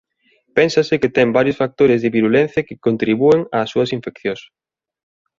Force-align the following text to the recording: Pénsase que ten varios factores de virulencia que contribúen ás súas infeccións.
Pénsase 0.57 0.95
que 1.01 1.13
ten 1.15 1.27
varios 1.37 1.59
factores 1.61 1.99
de 2.01 2.13
virulencia 2.17 2.65
que 2.67 2.81
contribúen 2.85 3.39
ás 3.59 3.69
súas 3.73 3.89
infeccións. 3.97 4.41